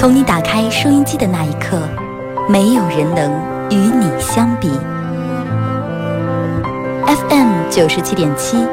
[0.00, 1.78] 从你打开收音机的那一刻，
[2.48, 3.30] 没有人能
[3.68, 4.70] 与你相比。
[7.06, 8.66] FM 九十七点七，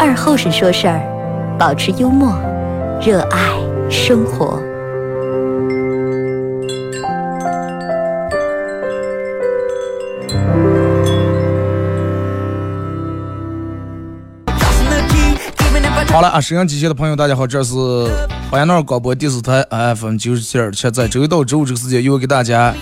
[0.00, 1.00] 二后生说事儿，
[1.56, 2.36] 保持幽默，
[3.00, 3.52] 热爱
[3.88, 4.60] 生活。
[16.08, 17.74] 好了啊，沈阳机械的朋友，大家好，这是
[18.50, 19.62] 巴彦淖尔广播电视台
[19.96, 22.72] FM 九十七点七，在周一到周五这个时间，又给大家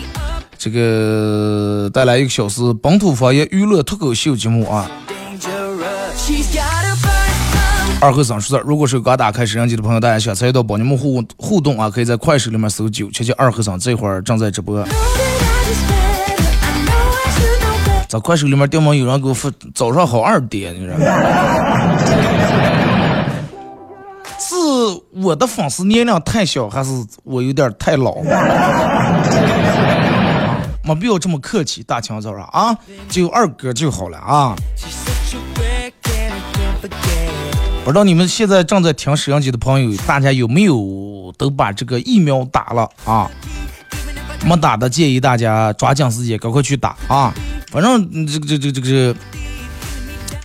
[0.59, 4.91] 这个带来一个小时本土方言娱乐脱口秀节目啊。
[8.01, 14.85] 二和尚说事如果是刚打开摄像机的朋友，大家想参与到帮你们互互动啊，可以在快手里面搜九七七二和尚，这会儿正在直播。
[18.09, 21.03] 在快手里面，电门有人给我发早上好二点，你知道是
[25.11, 26.91] 我的粉丝年龄太小，还是
[27.25, 28.17] 我有点太老？
[30.85, 32.77] 没必要这么客气，大清早上啊，
[33.09, 34.57] 就二哥就好了啊。
[37.85, 43.31] 不知道你们现在正在听摄像机的朋友，大家有没有都把这个疫苗打了啊？
[44.45, 47.33] 没打的建议大家抓紧时间赶快去打啊！
[47.71, 49.15] 反正这个这这这个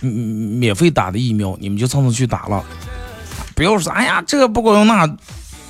[0.00, 2.64] 免费打的疫苗，你们就蹭蹭去打了。
[3.58, 5.04] 不要说哎呀这个不管用那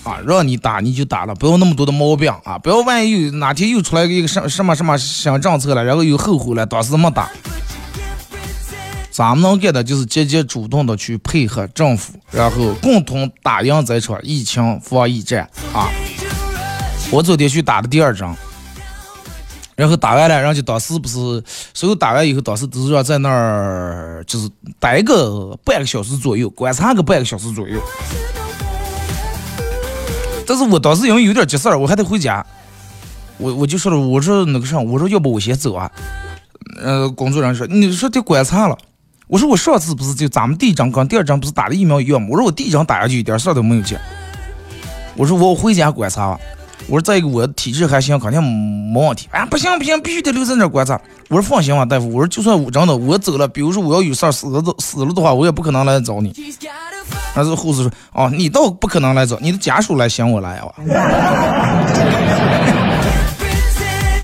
[0.04, 2.58] 啊，让你打你就打了，不要那么多的毛病啊！
[2.58, 7.30] 不要万一有哪天又出来一个什什么什么新政策了，然后又后悔了，当时没打。
[9.10, 15.88] 咱们能干的就是积极主动的去配合政府，然后共同打赢这场疫情防疫战啊！
[17.10, 18.28] 我昨天去打的第二针，
[19.78, 21.16] 然后打完了，然后就当时不是
[21.72, 24.50] 所有打完以后，当时都是让在那儿就是
[24.80, 27.80] 待个半个小时左右，观察个半个小时左右。
[30.44, 32.44] 但是我当时因为有点急事儿，我还得回家，
[33.36, 35.88] 我我就说了，我说那个啥，我说要不我先走啊？
[36.82, 38.76] 呃，工作人员说，你说得观察了。
[39.28, 42.26] 我说我上次不是就咱们第一针跟第二针不是打的疫苗一样吗？
[42.32, 44.00] 我说我第一针打下去一点事儿都没有见。
[45.16, 46.36] 我说我回家观察。
[46.86, 49.28] 我说再一个我体质还行，肯定没问题。
[49.30, 51.00] 啊，不行不行，必须得留在那儿观察。
[51.28, 52.08] 我说放心吧，大夫。
[52.08, 56.32] 我说就算我真的我走了，比如说我要有事儿死了都死了的话，我也不可能来找你。
[57.34, 60.64] 但是护士说，哦，你倒不可能来找，你的家属来寻我来呀。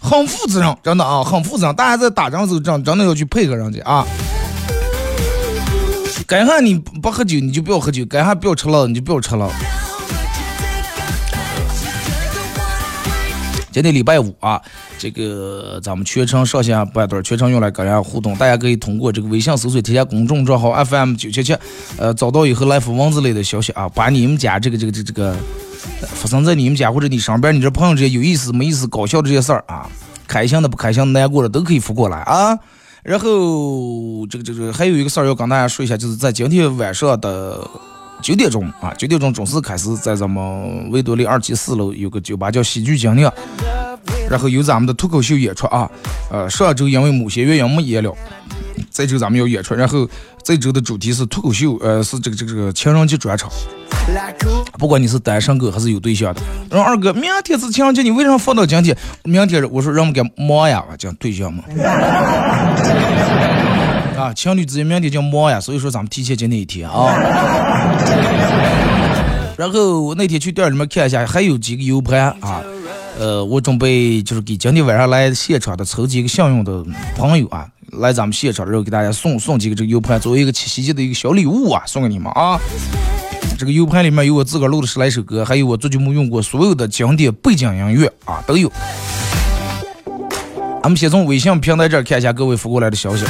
[0.01, 1.75] 很负责任，真的啊，很负责任。
[1.75, 4.07] 大家在打仗的时候，真真的要去配合人家啊。
[6.27, 9.51] 该喊你不喝酒，你就不要喝酒；该喊不要吃了，你就不要吃了。
[13.75, 14.63] 今天礼拜五啊，
[14.97, 21.57] 这个咱们全程上下半段全程用来跟大家互动，大家可以通过这个微信搜索添加公众账号 FM 九七七，
[21.97, 25.37] 呃，找到以后来发文字类的消息啊，把你们家这个这个这这个
[26.01, 29.91] 发生在你们家或者你身边你这朋友这些有意思没意思、搞笑的这些事儿啊，
[30.29, 32.57] 开心的不开心的、难过的都可以发过来啊。
[33.03, 37.69] 然后这个这个还有一个事儿要跟大家说一下，就是在今天晚上的。
[38.25, 43.31] 九点钟啊，九点钟准时开始，在咱们维多利二期四楼有个酒吧叫喜剧精灵，
[44.31, 45.87] 然后有咱们的脱口秀演出啊。
[46.31, 48.17] 呃，上周因为某些原因没演了，
[48.91, 50.09] 这周咱们要演出，然后
[50.43, 53.51] 这周的主题是脱口秀，呃，是这个这个这个情人节专场。
[54.79, 58.97] 不管你是单身狗还是有对象的，然后二哥，明天是情人节，你为什么放到今天？
[59.25, 61.63] 明天我说让我们给忙呀，讲对象嘛。
[64.17, 67.94] 啊，情侣之间明天叫忙呀，所以说咱们提前今天一天啊。
[69.57, 72.63] 然后我那天去店里面看一下，还有几个 U 盘啊，
[73.19, 76.85] 呃，我准备就是给今天晚上来现场的抽几个幸运的
[77.17, 82.59] 朋友啊，来咱们现场，然后给大家送送几个这个 U 盘，作为一个七夕节的一个小礼物啊，送给你们啊。
[83.57, 88.71] 这个 U 盘里面有我自个录的十来首歌，还有我最近没用过所有的经典背景音乐啊，都有。
[90.83, 93.25] 俺们先从微信平台这儿看一下各位发过来的消息。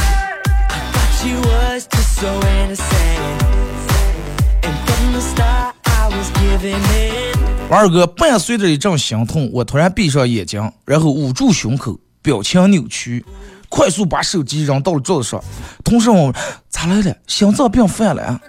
[7.70, 13.25] 王二哥伴随着一阵心痛，我突然闭上眼睛，然后捂住胸口，表情扭曲，
[13.69, 15.43] 快速把手机扔到了桌子上。
[15.82, 16.32] 同时我
[16.69, 17.14] 咋来了？
[17.26, 18.40] 心脏病犯了？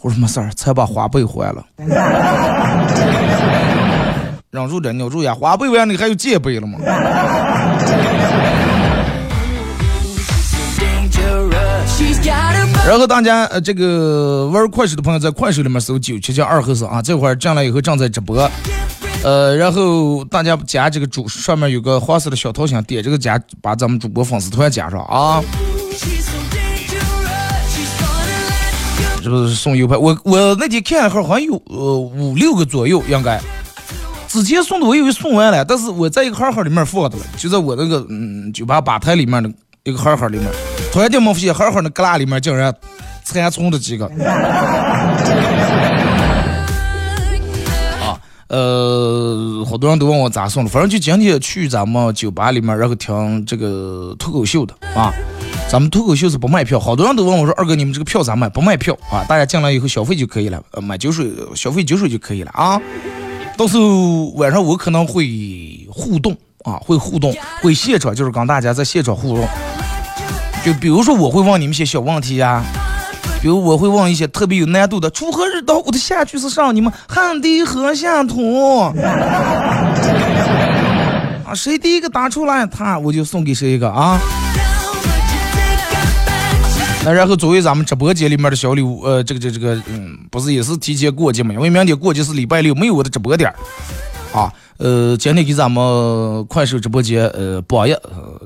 [0.00, 1.64] 我说没事儿，才把花呗还了。
[4.50, 5.34] 忍住点，忍住呀！
[5.34, 6.78] 花呗完你还有借呗了吗？
[12.86, 18.48] 然后大家呃，这个玩快手的朋友在快手里面搜九七七二和尚啊，这会儿进来以后正在直播，
[19.24, 25.42] 呃，然后大家加这个主上面有个黄色的小头像，点这个加，把咱们主播粉丝团加上啊。
[29.20, 30.00] 是不是送 U 盘？
[30.00, 33.40] 我我那天看号好像有呃五六个左右，应该
[34.28, 39.50] 之前送的我以为送完了，但是我在一个号号里面放的了，就在我那个嗯酒吧吧台里面的
[39.82, 40.46] 一个号号里面。
[40.96, 42.74] 突然间，没发现号号那旮旯里面竟然
[43.22, 44.06] 残存了几个。
[48.00, 48.16] 啊，
[48.48, 55.12] 呃，好多人都问我咋送的，反正就今天去咱们酒吧里面，然后听这个脱口秀的啊。
[55.68, 58.48] 咱们脱口秀是不卖票，好多人都问我说：“二哥，你们这个票咋卖？
[58.48, 59.22] 不卖票啊？
[59.28, 62.80] 大家进来以后消费就可以了，呃，买酒水消费酒水就可以了啊。
[63.58, 66.34] 到时候晚上我可能会互动
[66.64, 69.46] 啊，会互动，会现场就是跟大家在现场互动。”
[70.66, 72.60] 就比如说，我会问你们些小问题呀，
[73.40, 78.80] 比如我会问一些特别有难度的“锄禾日当午”的下句是上，你们汗滴禾下土
[81.46, 84.18] 啊，谁第一个答出来，他我就送给谁一个啊。
[87.04, 91.54] 那然后作为咱们直播间里面的小礼物，呃，这个这个这个，嗯，不是也是提前过节嘛？
[91.54, 93.48] 因为明天过节是礼拜六，没有我的直播点
[94.34, 94.52] 啊。
[94.78, 97.94] 呃，今天给咱们快手直播间，呃，榜一，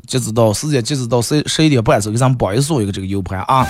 [0.07, 3.67] 截止到时间，截止到十十一点半的时候，给咱们榜一送一个这个 U 盘啊。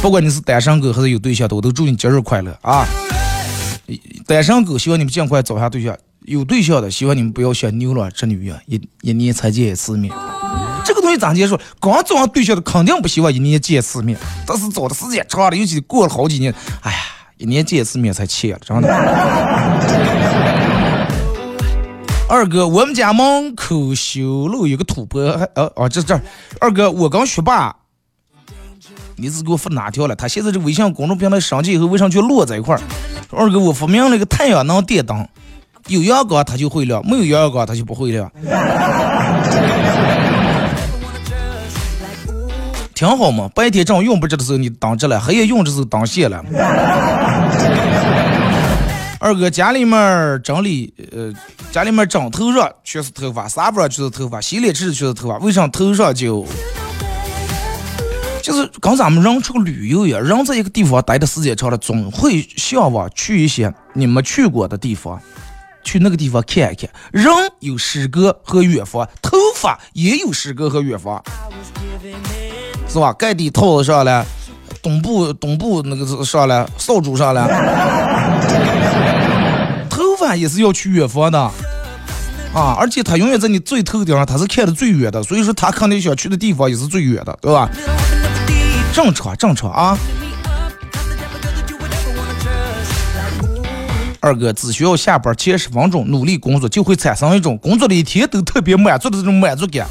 [0.00, 2.86] 不管你是单身狗还是有对象的，我都祝你节日快乐啊。
[4.26, 5.94] 单身狗希望你们尽快找下对象，
[6.24, 10.14] 有对象的希望你们不要像牛郎织女一样，一一年才见一次面。
[10.84, 11.58] 这个东西咋结束？
[11.78, 16.98] 刚找上对象的肯定不希望一年见一次面，但是找的时间长了，尤其过了好几年，哎呀，
[17.36, 20.51] 一年见一次面才切了，真的。
[22.32, 25.20] 二哥，我们家门口修路有个土坡，
[25.54, 26.18] 哦哦，这这，
[26.58, 27.76] 二哥，我刚学霸，
[29.16, 30.16] 你是给我发哪条了？
[30.16, 32.80] 他现在这微信公众平台上去以后，为啥就落在一块儿？
[33.32, 35.28] 二哥，我发明了一个太阳能电灯，
[35.88, 38.32] 有阳光它就会亮，没有阳光它就不会亮，
[42.94, 43.46] 挺好嘛。
[43.54, 46.42] 白天正用不着的时候你当着了，黑夜用着时候当卸了。
[49.22, 51.32] 二哥家里面整理，呃，
[51.70, 56.44] 家里面枕头上全是头发，沙发上全是头发，洗脸池全是头发，为啥头上就
[58.42, 65.20] 就是跟咱们人出去旅游一样，人在一个地方待的时间长了，总会向往去一些你没去过的地方，
[65.84, 66.90] 去那个地方看一看。
[67.12, 71.22] 人有诗歌和远方，头发也有诗歌和远方，
[72.88, 73.12] 是吧？
[73.12, 74.26] 盖地套子上了，
[74.82, 77.46] 东部东部那个是上了，扫帚上了。
[80.36, 81.38] 也是要去远方的
[82.54, 87.68] 啊，而且他永远在你最头顶上，他是看的最远的，所以说他肯定想去的地方也是最远的，对吧？
[88.92, 89.98] 正常正常啊。
[94.20, 99.86] 二哥只需要下班前十分钟努力工作，就会产生一种工作了一天都特别满足的这种满足感，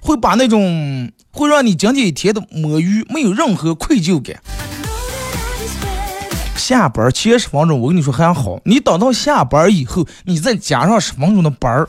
[0.00, 4.40] 会把那种会让你今天一天的摸鱼没有任何愧疚感。
[6.56, 8.58] 下班前十分钟，我跟你说还好。
[8.64, 11.88] 你等到下班以后，你再加上十分钟的班儿，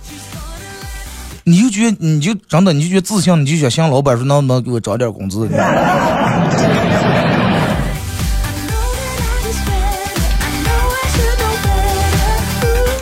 [1.44, 5.50] 你就觉得你就真的你就觉得自信，你就想向老板说能不能给我涨点工资？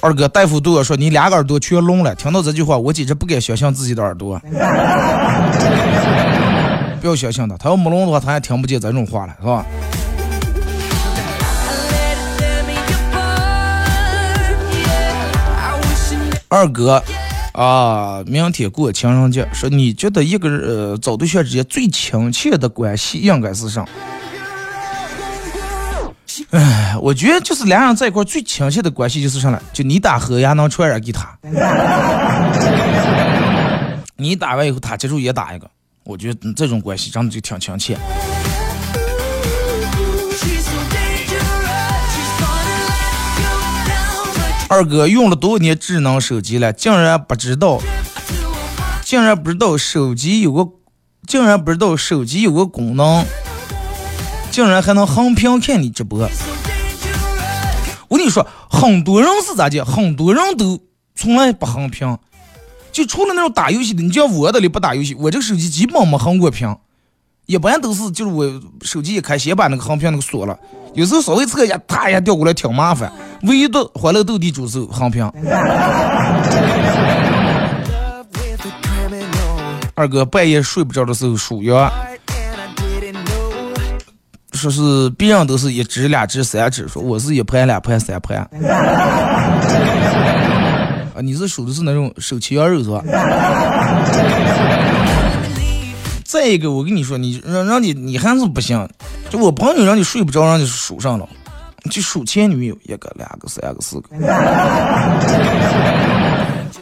[0.02, 2.14] 二哥，大夫对我说你两个耳朵全聋了。
[2.14, 4.40] 听到这句话，我简直不敢相信自己的耳朵。
[7.02, 9.66] 不要相信他，他要没聋的话，他也听不见这种话了，是吧？
[16.48, 17.04] 二哥，
[17.54, 23.86] 啊，明天过情人节，说你觉得一个人呃找对象之间最亲切的关系应该是啥？
[26.52, 29.62] 哎，我觉得就是两人在一块最亲切的关系就是啥呢？
[29.74, 31.38] 就你打和牙能传染给他，
[34.16, 35.70] 你打完以后他接着也打一个，
[36.04, 37.98] 我觉得这种关系真的就挺亲切。
[44.68, 47.80] 二哥用了多少年智能手机了，竟然不知道，
[49.04, 50.68] 竟然不知道手机有个，
[51.28, 53.24] 竟然不知道手机有个功能，
[54.50, 56.28] 竟然还能横屏看你直播。
[58.08, 59.86] 我跟你说，很多人是咋的？
[59.86, 60.80] 很多人都
[61.16, 62.18] 从来不横屏，
[62.92, 66.76] 就除了那种打游戏的，你像我这里不打游戏，我这个手机基本没横过屏。
[67.46, 70.58] 一般都是就是我手机一开，先把那个横屏那个锁了。
[70.94, 73.12] 有时候稍微侧一下，啪一下掉过来挺麻烦。
[73.44, 75.30] 唯独欢乐斗地主是横屏。
[79.94, 81.92] 二哥半夜睡不着的时候数羊，
[84.54, 88.40] 说是别人都是一只、两只、三只，说我是一盘、两盘、三盘。
[91.14, 93.04] 啊，你是数的是那种手切羊肉是吧？
[96.36, 98.88] 再一个，我跟你说，你让让你你还是不行。
[99.30, 101.26] 就我朋友让你睡不着，让你数上了，
[101.90, 104.10] 就数前女友，一个、两个、三个、四个。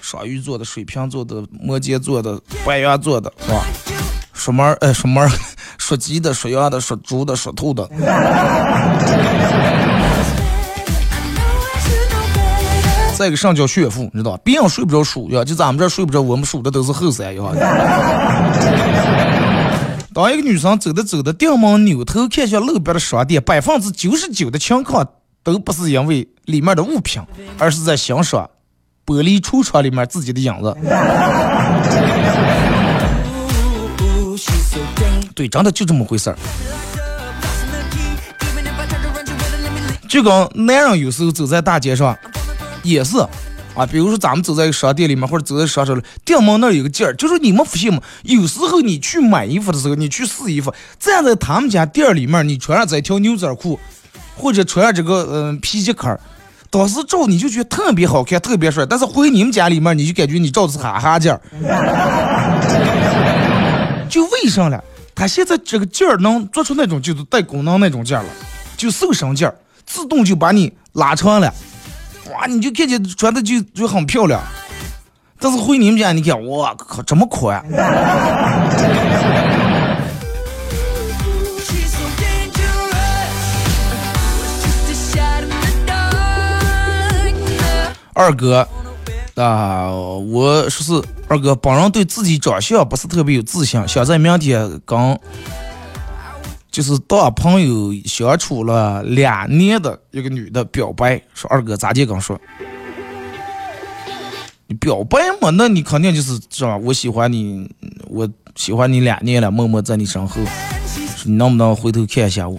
[0.01, 3.63] 双鱼座的、水瓶座的、摩羯座的、白羊座的，是吧？
[4.33, 5.29] 属猫儿，哎，属猫儿，
[5.77, 7.87] 属鸡的、属羊的、属猪的、属兔的。
[13.23, 14.39] 再一个上叫炫富，你知道吧？
[14.43, 17.41] 别人睡不着数呀，就咱们这睡不着，我们数的都是后三呀。
[20.13, 25.07] 当一个女生走着走着，掉门扭头看向路边的商店，百分之九十九的情况
[25.41, 27.21] 都不是因为里面的物品，
[27.57, 28.49] 而是在欣赏
[29.05, 30.75] 玻璃橱窗里面自己的影子。
[35.33, 36.35] 对，真的就这么回事儿。
[40.09, 42.13] 就跟男人有时候走在大街上。
[42.83, 43.17] 也是，
[43.75, 47.99] 啊，比如说咱们走在商店里面，或者走在商场里，店门那有个劲儿，就是你们发现吗？
[48.23, 53.79] 有时候你去买衣服的时候，你去试衣服，站在他们家店里面，你穿上这条牛仔裤，
[54.37, 56.19] 或者穿上这个嗯皮夹克，
[56.69, 58.85] 当时照你就觉得特别好看，特别帅。
[58.85, 61.41] 但是回你们家里面，你就感觉你照的是哈哈劲儿。
[64.09, 64.83] 就为啥了？
[65.15, 68.29] 他现在这个劲儿能做出那种就是带功能那种劲儿了，
[68.75, 71.53] 就瘦身劲儿，自动就把你拉长了。
[72.31, 74.41] 哇，你就看见穿的就就很漂亮，
[75.39, 77.61] 但是回你们家，你看，我靠，这么宽。
[88.13, 88.65] 二哥
[89.35, 95.19] 啊，我说是二哥，本人对自己长相不是特别有自信，想在明天跟。
[96.73, 102.03] 就是当朋友相处了两年的一个女的表白，说二哥咋地？
[102.03, 102.35] 刚说，
[104.65, 105.51] 你表白嘛？
[105.51, 106.75] 那你肯定就是是吧？
[106.77, 107.69] 我喜欢你，
[108.07, 110.41] 我喜欢你两年了，默默在你身后，
[111.15, 112.57] 说你能不能回头看一下我？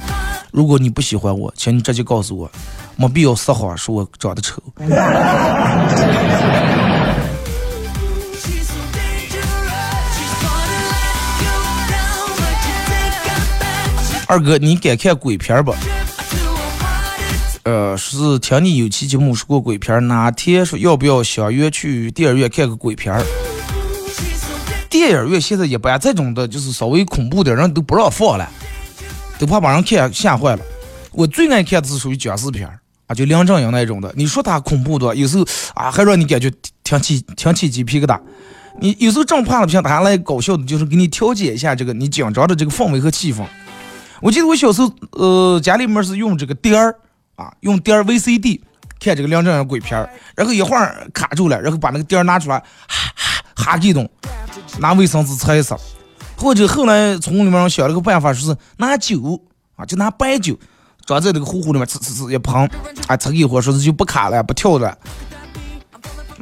[0.52, 2.48] 如果你不喜欢我，请你直接告诉我，
[2.94, 4.62] 没必要撒谎说我长得丑。
[14.34, 15.72] 二哥，你敢看鬼片不？
[17.62, 23.16] 呃，是听你有期节目说过鬼片，哪天说要不要相约去电影院看个鬼片？
[24.90, 28.50] 电影院现在一般这种的，就是稍微恐怖点人都不让放了，
[29.38, 30.62] 都怕把人看吓坏了。
[31.12, 32.68] 我最爱看的是属于僵尸片
[33.06, 34.12] 啊，就梁正英那种的。
[34.16, 38.18] 你说他恐怖的，有时候啊还让你感觉挺起挺起鸡皮疙瘩。
[38.80, 43.44] 你有时候正怕了，不行，他来搞笑的，就是给你调节一下这个你紧张的这个氛围和气氛。
[44.20, 46.94] 我记得我小时候，呃，家里面是用这个碟儿
[47.36, 48.60] 啊，用碟儿 VCD
[49.00, 54.08] 看这个梁振英鬼片儿，然后一会儿卡住了，然后把那个碟儿拿出来，哈哈哈给动，
[54.78, 55.76] 拿卫生纸擦一擦，
[56.36, 59.40] 或者后来从里面想了个办法，说是拿酒
[59.76, 60.56] 啊，就拿白酒
[61.04, 62.54] 装在这个壶壶里面，呲呲呲一喷，
[63.08, 64.96] 啊，擦一会儿说是就不卡了，不跳了，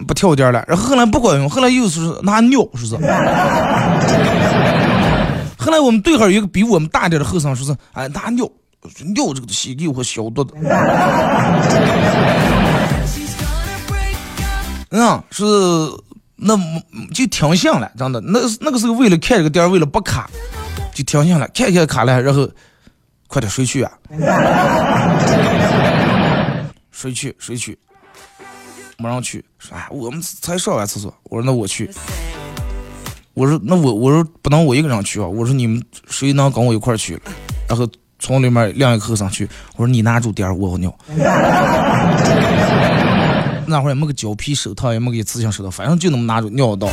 [0.06, 2.96] 不跳碟了，然后后来不管用，后来又是拿尿，说是。
[5.62, 8.44] 后来我们队号有一个比我们大点的后生，说是哎他尿
[9.14, 10.52] 尿这个西给我消毒的，
[14.90, 15.44] 嗯，是
[16.34, 16.56] 那
[17.14, 20.28] 就停下了，真的，那那个时候为了看这个店，为了不卡，
[20.92, 22.50] 就停下了，看看卡了，然后
[23.28, 23.92] 快点睡去啊，
[26.90, 27.78] 睡去睡去，
[28.98, 31.88] 没人去，说哎我们才上完厕所，我说那我去。
[33.34, 35.26] 我说那我我说不能我一个人去啊！
[35.26, 37.20] 我说你们谁能跟我一块去？
[37.68, 39.48] 然后从里面晾一个后生去。
[39.76, 40.94] 我说你拿住点儿，我尿。
[43.66, 46.88] 那会儿也没个胶皮手套，也没个一次性手套，反正就那么拿住尿道。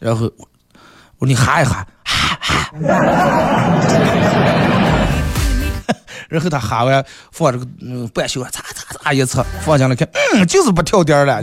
[0.00, 0.24] 然后
[1.18, 2.70] 我说你哈一哈，哈哈。
[6.28, 11.40] 然后他哈完放这个嗯半袖，擦擦擦一擦，放进来看，嗯，就是不跳点儿了。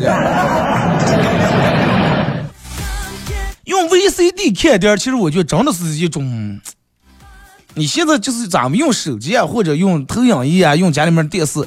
[3.71, 6.59] 用 VCD 看电影，其实我觉得真的是一种。
[7.73, 11.65] 你现在就是咱们用手机啊，或者用投影仪啊，用家里面电视，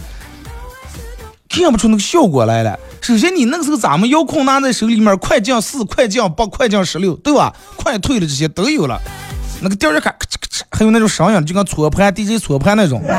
[1.49, 2.78] 看不出那个效果来了。
[3.00, 7.54] 首先，你那个时候咱们遥控拿在手里面，快进四、快进八、快进十六，对吧？
[7.76, 9.00] 快退的这些都有了，
[9.62, 13.02] 那个电影卡咔嚓咔嚓还有那种声音，就跟搓盘 DJ 搓盘那种。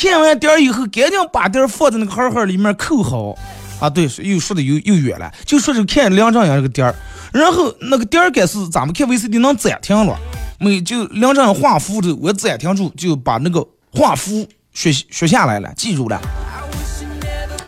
[0.00, 3.36] 看完碟儿以后，赶紧把碟儿放在那个盒盒里面扣好。
[3.80, 6.94] 啊，对，又说的又又远了，就说是看梁正阳这个点儿，
[7.32, 10.18] 然后那个点儿该是咱们看 VCD 能暂停了，
[10.58, 16.20] 没就梁正阳画符的，我暂停住，就把那个画符学学下来了，记住了。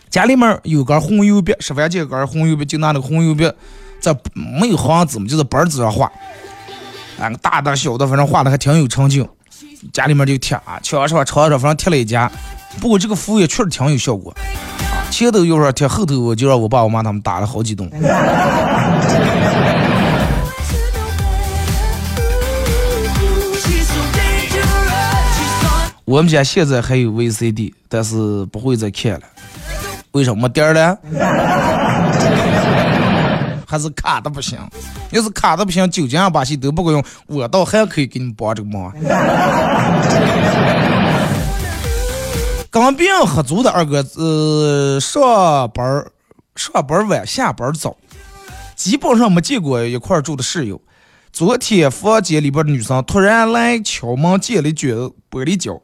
[0.09, 3.49] 家里面有根红油笔，十番这根红油笔，就拿那个红油笔，
[4.01, 6.11] 在没有行字嘛，就在本子上画，
[7.17, 9.25] 啊，大的小的，反正画的还挺有成就。
[9.93, 12.31] 家里面就贴啊，墙上、窗上，反正贴了一家。
[12.79, 14.31] 不过这个服务也确实挺有效果。
[14.31, 14.39] 啊
[15.11, 17.91] 前头有说贴，后头我就让我爸我妈他们打了好几栋。
[26.05, 29.21] 我们家现在还有 VCD，但是不会再看了。
[30.11, 30.97] 为什么点儿了？
[33.71, 34.59] 还是卡的不行。
[35.11, 38.93] 要是卡的不行，九江把戏都不够用，我倒还可以给你帮这个忙。
[42.69, 46.05] 跟别人合租的二哥，呃，上班
[46.57, 47.95] 上班晚，下班早，
[48.75, 50.81] 基本上没见过一块住的室友。
[51.31, 54.93] 昨天房间里边的女生突然来敲门，借了卷
[55.29, 55.81] 玻璃胶。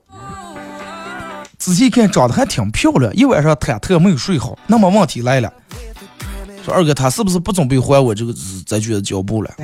[1.58, 4.58] 仔细看，长得还挺漂亮，一晚上忐忑没有睡好。
[4.68, 5.52] 那么问题来了，
[6.68, 8.34] 说二哥他是不是不准备还我这个
[8.66, 9.50] 这卷胶布了？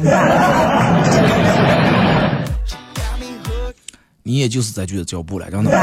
[4.23, 5.71] 你也就是在觉得脚步了，真的。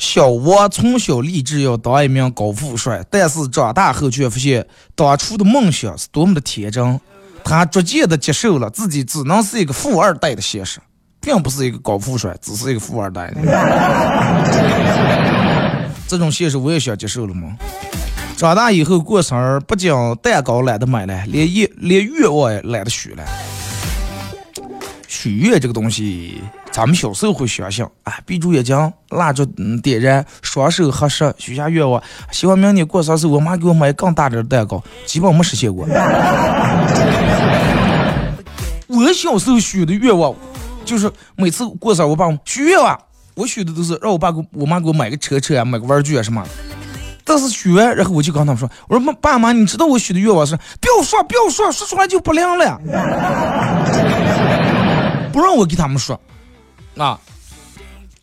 [0.00, 7.00] 小王从小立志要当一名高富帅，但是长大后却发现当初的梦想是多么的天真。
[7.44, 10.80] 他逐渐的接受了自己只能是一个富二代的现实，
[11.20, 13.32] 并不是一个高富帅，只是一个富二代。
[16.08, 17.56] 这种现实我也想接受了吗？
[18.36, 23.22] 长大以后过生日，不仅蛋糕懒得买了，连愿连愿望也懒得许了。
[25.06, 26.42] 许愿这个东西，
[26.74, 29.46] 咱们小时候会相信啊，闭住眼睛，蜡烛
[29.80, 35.86] 点燃，双手合十，许下愿望，希望明年过生日我妈给我买更大点的蛋糕，基本没实现过。
[38.88, 40.34] 我小时候许的愿望，
[40.84, 42.98] 就是每次过生日，我爸许愿望。
[43.36, 46.44] 我许的都是让我爸给我妈给我买个车车啊，买个玩具啊什么。
[47.22, 50.56] 但是许完，然后我就跟他们说：“我说妈爸妈，你知道我许的愿望是？
[50.80, 52.76] 不要说，不要说，说出来就不灵了。
[55.32, 56.20] 不让我给他们说
[56.96, 57.18] 啊。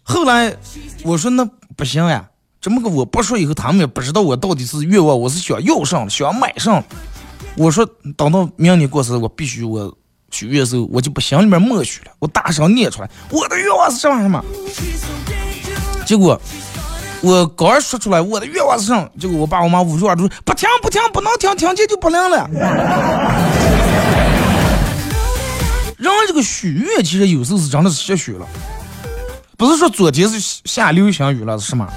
[0.03, 0.55] 后来
[1.03, 2.29] 我说那不行呀，
[2.59, 6.83] 这么个我不说以后，他们也不知道我到底是愿望，我是想要上，想买上。
[7.57, 9.95] 我说等到明年过生日，我必须我。”
[10.33, 14.41] 许愿时候，我就不心里面默许了，我大声念出来，我的愿望是什么什么。
[16.05, 16.41] 结果
[17.21, 22.49] 我刚说出来我的愿望是什么，结果我爸我妈捂住耳朵说不听不听，不能听，听见就不灵了。
[26.09, 28.45] 人这个许愿其实有时候是真的是瞎许了，
[29.55, 31.87] 不是说昨天是下流星雨了是吗？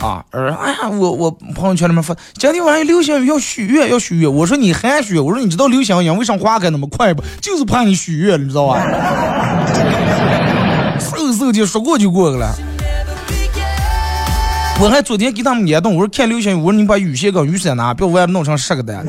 [0.00, 4.34] 啊，而，哎呀，我我朋友圈里面发，今天晚上流星雨要许愿，要许愿。
[4.34, 5.18] 我说你还许？
[5.18, 7.22] 我说你知道流星雨为啥花开那么快不？
[7.42, 8.82] 就是怕你许愿，你知道吧？
[10.98, 12.54] 嗖嗖的说过就过去了。
[14.80, 19.04] 我还昨天给他们联动，我说看流星雨，我说你把雨鞋跟雨伞拿，不要外面弄成十个单。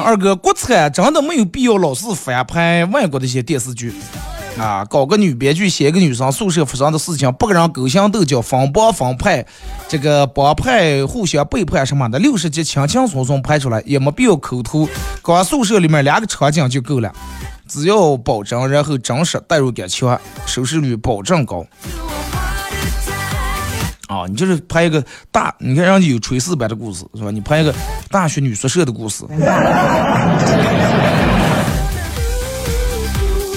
[0.00, 3.94] 二哥，国产真的没有必要老是翻拍外国的一些电视剧。
[4.58, 9.46] 啊，搞个女编剧写个女生宿舍发生的事情，不跟人勾心斗角、分帮分派，
[9.88, 14.86] 这个帮派互相背叛什么的，六十集轻轻松松拍出来，也没必要抠图，
[15.22, 17.10] 搞宿舍里面两个场景就够了，
[17.66, 21.64] 只要保证，然后真实代入感强，收视率保证高。
[24.12, 27.30] 啊，你就是拍一个大，你看人家有炊事班的故事是吧？
[27.30, 27.74] 你拍一个
[28.10, 29.24] 大学女宿舍的故事。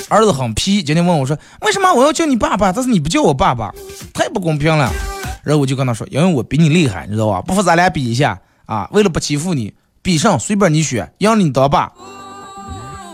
[0.08, 3.74] 儿子很皮，今天问我说：“为什么我要叫你爸爸，但是你不叫我爸爸？
[4.14, 4.90] 太不公平了。”
[5.44, 7.42] 然后我就跟他说：“因为我比你厉害，你知道吧？
[7.42, 8.88] 不服咱俩比一下啊！
[8.92, 11.92] 为了不欺负你，比上随便你选，赢了你当爸。”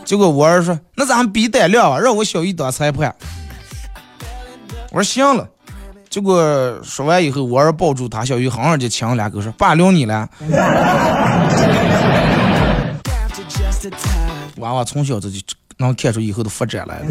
[0.06, 3.16] 结果我儿说：“那咱们比胆量，让我小姨当裁判。”
[4.92, 5.48] 我说：“行了。”
[6.12, 10.30] 结果说完以后，我儿抱住他小鱼狠狠就亲了两口，说：“爸，留你了。”
[14.58, 15.40] 娃娃从小这就。
[15.78, 17.06] 能看出以后的发展来了。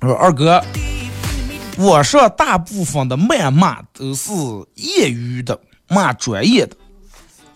[0.00, 0.62] 说二哥，
[1.76, 4.30] 我说大部分的谩骂都是
[4.76, 6.76] 业余的骂专业的，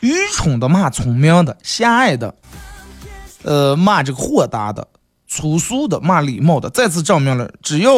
[0.00, 2.35] 愚蠢的骂聪明的，狭隘的，
[3.46, 4.88] 呃，骂这个豁达的，
[5.28, 6.68] 粗俗的，骂礼貌的。
[6.68, 7.92] 再次证明了，只要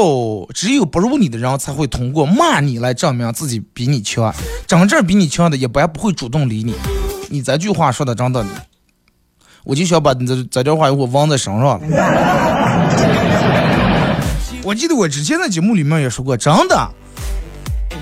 [0.52, 4.30] 只有不如你的人才会通过骂你来证明自己比你强，
[4.66, 6.74] 真正比你强的一般不会主动理你。
[7.30, 8.44] 你这句话说的真的，
[9.64, 11.80] 我就想把你这这句话给我忘在身上了。
[14.64, 16.90] 我记得我之前在节目里面也说过，真的，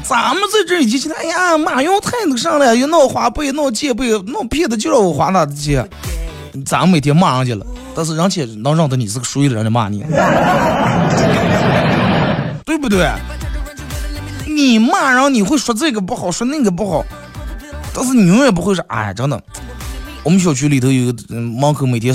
[0.02, 5.88] 咱们在这一起，哎呀，马云太那个啥了，又闹花呗，闹借呗，闹骗的，就让我花那的钱。
[6.64, 10.04] 咱们每天骂人家了，但是人家能认得你是个谁的人家骂你，
[12.64, 13.10] 对不对？
[14.46, 17.04] 你骂人，你会说这个不好，说那个不好，
[17.92, 19.42] 但是你永远不会说，哎，真的。
[20.22, 22.12] 我们小区里头有个门口每天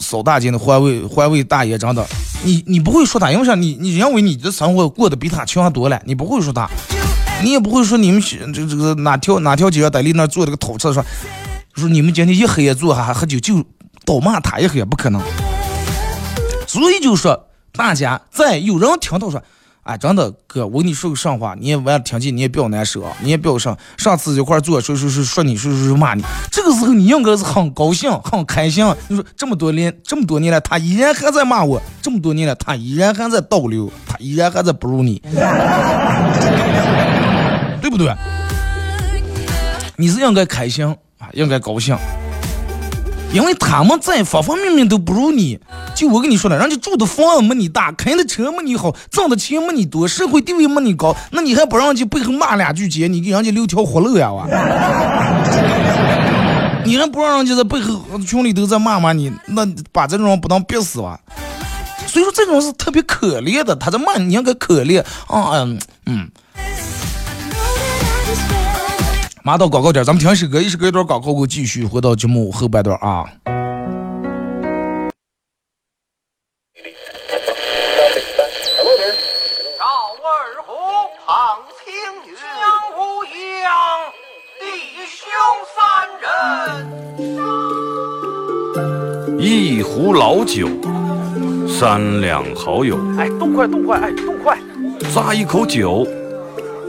[0.00, 2.06] 扫大街的环卫环卫大爷，真的。
[2.42, 3.54] 你你不会说他，因为啥？
[3.54, 6.68] 你你认为你的生活过得比他强多了，你不会说他，
[7.42, 11.02] 你也不会说你们这这个哪条哪条街上在里那做这个偷吃说，
[11.74, 13.64] 说你们今天一黑夜做还喝酒就
[14.04, 15.20] 倒骂他一黑，不可能。
[16.66, 19.42] 所以就说大家在有人听到说。
[19.84, 28.82] 哎，真的哥，我跟你说个实话，你也完了听见，你也不要难受啊，你也不要上上次一块做，说说说说你，说说说骂你，这个时候你应该是很高兴、很开心。
[29.08, 35.20] 你说这么多年，这么多年了，他依然还在骂我，这么多年了，他依然还在倒流，他依然还在不如你，
[37.82, 38.10] 对不对？
[39.98, 40.86] 你是应该开心
[41.18, 41.94] 啊，应该高兴。
[43.34, 45.58] 因为他们在方方面面都不如你，
[45.96, 54.32] 就我跟你说的，人家住的房子没你大，开的车没你好，挣的钱没你多，社会地位没你高，那你还不让人家背后骂两句街，你给人家留条活路呀？
[54.32, 54.46] 哇！
[56.86, 61.18] 你还不让人家在背后群里都在骂骂你，那把这种人不当憋死哇？
[62.06, 66.30] 所以说这种是特别可怜的，他在骂你，应该可怜啊，嗯嗯。
[69.46, 73.26] 马到广告点，咱们听一首歌，一首歌一段广告，我继续回到节目后半段啊。
[79.78, 79.84] 赵
[80.24, 80.72] 二虎
[81.26, 81.92] 唐青
[82.24, 82.32] 云，
[84.58, 84.64] 弟
[85.12, 85.20] 兄
[85.76, 85.84] 三
[86.22, 86.24] 人。
[89.38, 90.66] 一壶老酒，
[91.68, 92.96] 三两好友。
[93.18, 94.58] 哎，动快动快，哎，动快！
[95.12, 96.06] 咂一口酒。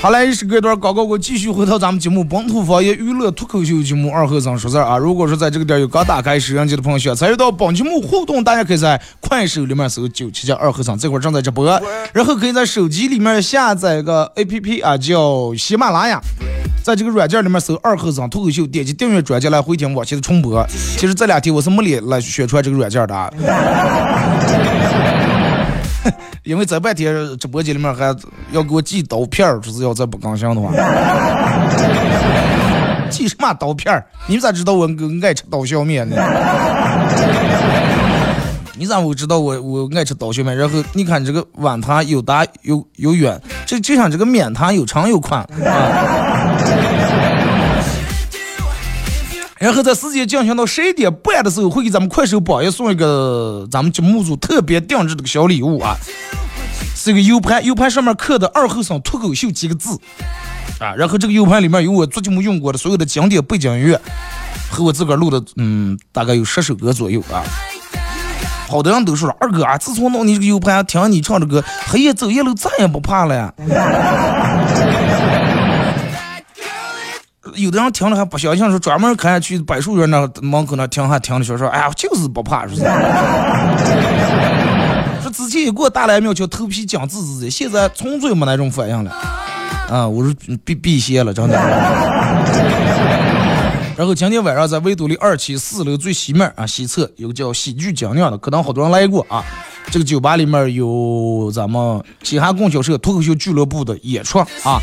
[0.00, 4.96] 好嘞，是隔段广告，我继续回到咱们节目本土方言娱乐脱口秀节目二和尚说事儿啊。
[4.96, 11.66] 如果说在这个点有刚打开摄像机的朋友，想参与到本节目互动，大家可以在快手里面搜九七加二和尚，这会儿正在直播，
[12.12, 16.20] 然后可以在手机里面下载个 A P P 啊，叫喜马拉雅，
[16.84, 20.64] 在这个软件里面搜二和尚脱口秀，点击订阅专辑来回听往期的重播。
[20.96, 23.16] 其实这两天我是没脸来宣传这个软件的。
[23.16, 23.28] 啊。
[26.44, 28.06] 因为在半天直播间里面还
[28.52, 30.70] 要给我寄刀片儿，就是要再不更新的话，
[33.10, 34.04] 寄什么刀片儿？
[34.26, 34.88] 你咋知道我
[35.22, 36.16] 爱吃刀削面呢？
[38.80, 40.56] 你咋会知道我我爱吃刀削面？
[40.56, 45.48] 然后你看这个碗它又大又又圆，这就像这个面它又长又宽啊。
[49.58, 55.96] 然后在时间进行到十一点半的时候，会给咱们快手榜一送一个咱们节目组特别定制的小礼物啊，
[56.94, 59.98] 是一个 U 盘，U 盘上面刻的“二后生脱口秀”几个字
[60.78, 60.94] 啊。
[60.94, 64.00] 然后这个 U 盘里面有我做节目用过的所有的经典背景音乐，
[64.70, 67.42] 和我自个录的，嗯，大概有十首歌左右啊。
[68.68, 73.52] 好多人都说了，二哥啊，自从弄你这个 U 盘，听你唱这歌，黑夜走夜路再也不怕了呀。
[77.54, 82.82] 有的人听了还不相信，说专门开去柏树园那门口那听还听的说说，哎呀，就是不怕，说是。
[85.22, 89.10] 说之前也给我打来一秒叫头皮僵直直的，现在纯粹没那种反应了。
[89.90, 90.34] 啊，我说
[90.64, 91.58] 避避邪了，真的。
[93.96, 99.44] 然后今天晚上在维多利二期四楼最西面啊西侧有个叫喜剧精酿的，可能好多人来过啊。
[99.90, 104.78] 这个酒吧里面有咱们西汉供销社脱口秀俱乐部的演出啊。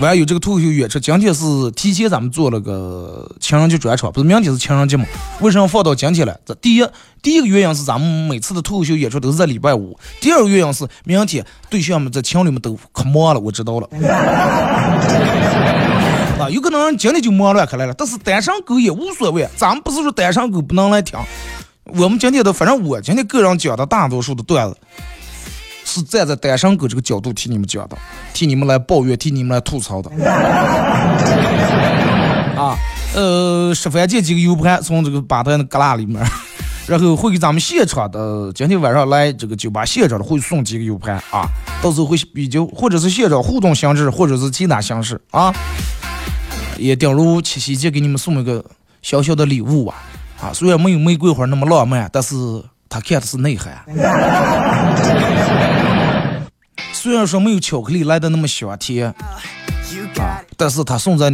[0.00, 5.04] 完了有这个脱口秀演出，今天是提前咱们做了个情人节专场，不是明天是情人节吗？
[5.40, 6.36] 为什么放到今天了？
[6.44, 6.84] 这第一
[7.22, 13.88] 第一个原因是咱们每次的脱口秀演出都是在礼拜五，第二个原因是明天对象们在情侣们都可忙了，我知道了。
[16.40, 21.16] 啊，有可能今天就忙乱开来了，但是单身狗也无所谓，咱们不是说单身狗不能来听，
[21.84, 24.76] 我们今天的反正我今天个人讲的大多数的段子。
[25.92, 27.96] 是站在单身狗这个角度替你们讲的，
[28.32, 30.10] 替你们来抱怨，替你们来吐槽的。
[32.56, 32.78] 啊，
[33.14, 36.24] 呃，十番这几个 U 盘从这个吧台的旮旯里面，
[36.86, 41.46] 然后会给咱们现场的今天晚上来这个酒吧现场的会送几个 U 盘啊，
[41.82, 45.52] 到时候会比较或者是现场互动形式，或者是其他形式啊，
[46.78, 48.64] 也顶如七夕节给你们送一个
[49.02, 49.96] 小小的礼物啊，
[50.40, 52.34] 啊，虽然没有玫瑰花那么浪漫，但是
[52.88, 53.84] 他看的是内涵。
[57.02, 59.16] 虽然说没有巧克力来的那么香甜，啊，
[60.56, 61.32] 但是它送在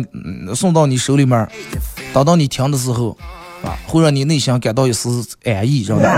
[0.54, 1.46] 送到你手里面，
[2.14, 3.14] 等到你听的时候，
[3.62, 6.08] 啊，会让你内心感到一丝安逸，知道吧？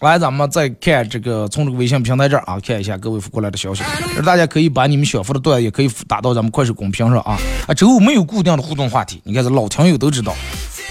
[0.00, 3.82] 来，咱们再看这个，从这个微信平台这儿啊，看一下各位发过来的消息。
[4.24, 7.36] 大家可以把你们想发的段也可以打到咱们快手公屏上啊。
[7.66, 10.34] 啊，周五没有固定的互动话题，你看这老听友都知道，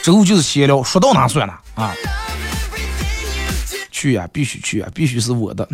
[0.04, 1.92] 周五就是闲聊，说到哪算哪啊。
[3.96, 5.66] 去呀，必须去呀，必须是我的。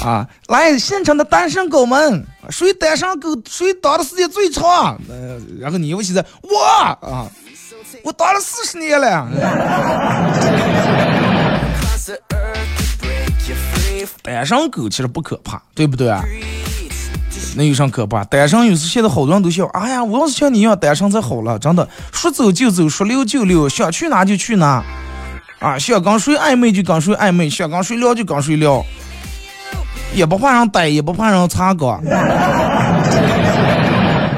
[0.00, 4.96] 啊，来现场的单身狗们，谁单身狗谁当的时间最长？
[5.08, 6.56] 呃，然后你尤其是我
[7.04, 7.28] 啊，
[8.04, 9.28] 我当了四十年了。
[14.22, 16.22] 单身狗其实不可怕，对不对啊？
[17.56, 18.22] 那有啥可怕？
[18.24, 24.84] 单身有时现在好多人都笑，哎呀，我要是像你一样单身才好了，真的，说走就走，说溜就溜，想去哪就去哪，
[25.58, 28.84] 啊，想跟谁暧昧就跟谁暧昧，想跟谁聊就跟谁聊，
[30.14, 32.02] 也不怕人逮，也不怕人查岗，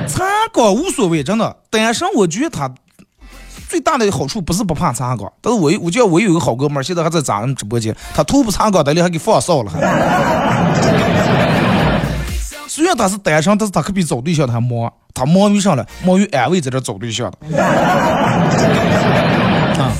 [0.07, 2.70] 查岗无所谓，真的，单身我觉得他
[3.68, 9.72] 最大的好处不是不怕查岗，但是我我觉得我有个好哥们儿，现在还在咱们直播间，他头不查岗，得里还给放哨了。
[12.78, 14.92] 虽然他是单身，但是他可比找对象的还忙。
[15.12, 15.84] 他忙于啥了？
[16.04, 17.58] 忙于安慰在这找对象的。
[19.82, 19.92] 啊！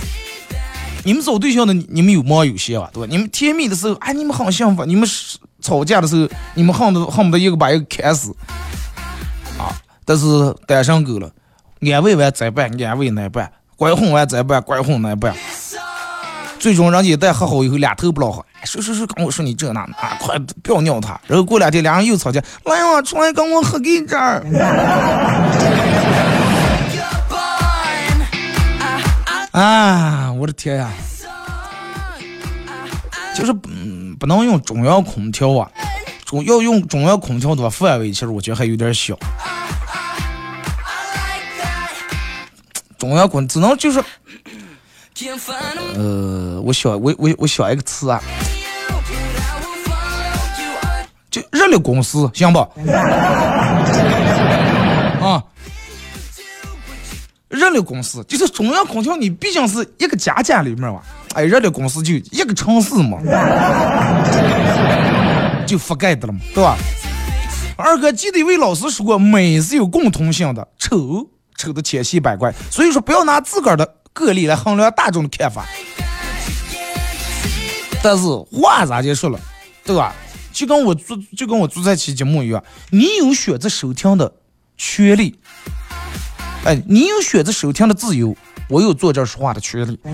[1.03, 2.89] 你们找对象的，你们有忙有闲吧？
[2.93, 3.09] 对吧？
[3.11, 5.09] 你们甜蜜的时候，哎，你们很幸福；你们
[5.61, 8.31] 吵架的时候，你们恨不得恨不得一个把一个砍死。
[9.59, 9.75] 啊！
[10.05, 11.29] 但是单身狗了，
[11.81, 15.35] 安慰完再办，安慰难办；拐哄完再办，拐哄难办。
[16.59, 18.45] 最终人家一旦和好以后，两头不老好。
[18.65, 21.19] 说说说，跟我说你这那啊，快不要尿他。
[21.27, 22.43] 然后过两天，俩人又吵架。
[22.65, 24.45] 来呀，出来跟我喝给这儿。
[29.53, 30.91] 啊，我的天呀！
[33.35, 35.71] 就是嗯，不能用中央空调啊。
[36.25, 39.17] 中要用中央空调的话，范围其实我觉得还有点小。
[42.99, 44.03] 中央空只能就是。
[45.97, 48.23] 呃，我想我我我想一个词啊，
[51.29, 52.61] 就热力公司行不？
[55.21, 55.43] 啊，
[57.49, 61.01] 热力公司就是中央空调，你毕竟是一个家家里面嘛，
[61.35, 63.19] 哎，热力公司就一个城市嘛，
[65.67, 66.77] 就覆盖的了嘛，对吧？
[67.77, 73.97] 二哥记得一位老师说过，美是有共通性的，丑丑的千奇百怪，所以说不要拿自个儿的。
[74.19, 75.65] 个例来衡量大众的看法，
[78.03, 79.39] 但是话咋就说了，
[79.85, 80.13] 对吧？
[80.53, 84.33] 就跟我做就跟我做这期节目一样，你有选择收听的
[84.77, 85.39] 权利，
[86.65, 88.37] 哎，你有选择收听的自由，
[88.69, 89.97] 我有坐这说话的权利。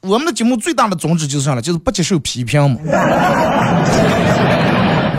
[0.00, 1.62] 我们的节目最大的宗旨就是啥呢？
[1.62, 2.76] 就是不接受批评嘛，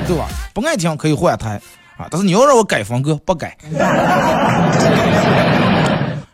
[0.07, 0.27] 对吧？
[0.53, 1.59] 不爱听可以换台
[1.97, 3.57] 啊，但是你要让我改风格，不改。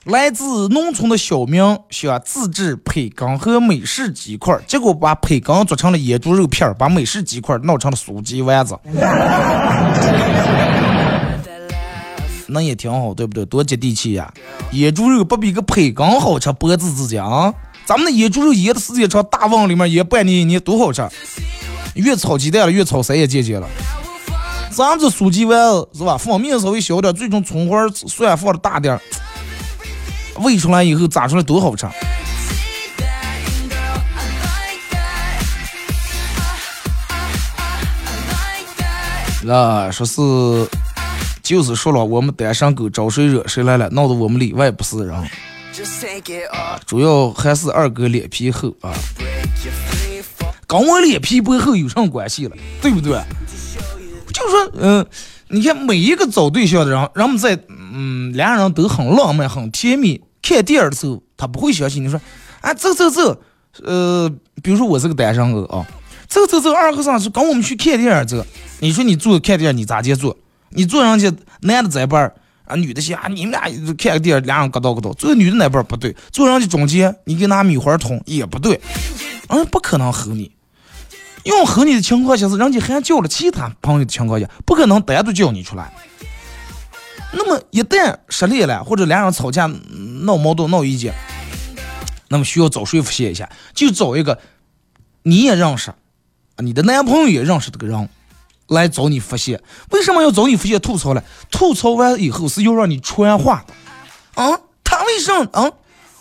[0.05, 8.75] 来自农村的小明想自制培根和美式鸡块，结果把培根做成了野猪肉片儿，把美式鸡块弄成了酥鸡丸子。
[12.47, 13.45] 那也挺好，对不对？
[13.45, 14.33] 多接地气呀！
[14.71, 17.53] 野猪肉不比个培根好吃，脖子之间啊！
[17.85, 21.07] 咱们的野猪肉腌的时间长，大瓮里面腌半年一年多好吃。
[21.93, 23.67] 越炒鸡蛋了，越炒谁也见见了。
[24.73, 26.17] 咱们这书记丸子是吧？
[26.17, 29.01] 放面稍微小点，最终葱花蒜放的大点儿，
[30.39, 31.85] 喂出来以后炸出来多好吃。
[39.43, 40.21] 那说是，
[41.43, 45.29] 就是说了，我们单身狗招谁惹谁来了，闹得我们里外不是人。
[46.85, 48.93] 主要还是二哥脸皮厚啊，
[50.67, 52.55] 跟我脸皮不厚有什么关系了？
[52.81, 53.19] 对不对？
[54.41, 55.05] 就是说，嗯，
[55.49, 60.21] 你看每一个找对象的人，人们在，嗯，两人都很浪漫、很甜蜜。
[60.41, 62.19] 看电影的时候，他不会相信你说，
[62.61, 63.39] 啊，走走走，
[63.83, 64.27] 呃，
[64.63, 65.85] 比如说我是个单身狗啊，
[66.27, 68.43] 走走走，二和尚是跟我们去看电影走。
[68.79, 70.35] 你说你坐看电影，你咋接坐？
[70.69, 72.33] 你坐上去，男的在边儿，
[72.65, 73.61] 啊，女的想啊，你们俩
[73.97, 78.81] 看个电影，俩人搁叨搁叨，坐女的那边不对，坐上去中间，你给拿米花捅也不对，
[79.49, 80.51] 嗯，不可能和你。
[81.43, 85.93] 用和你的情况下是人家还叫了其他朋友的情况下，不可能单独叫你出来。
[87.33, 89.65] 那么一旦失恋了，或者两人吵架
[90.23, 91.13] 闹矛盾闹意见，
[92.29, 93.49] 那么需要找谁发泄一下？
[93.73, 94.39] 就找一个
[95.23, 95.93] 你也认识，
[96.57, 98.09] 你的男朋友也认识这个人。
[98.67, 101.21] 来找你发泄，为什么要找你发泄吐槽呢？
[101.49, 103.73] 吐槽完以后是要让你传话的，
[104.41, 105.69] 啊，他为什么啊？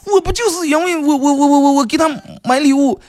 [0.06, 2.08] 我不就是因为我我我我我给他
[2.42, 3.00] 买礼物，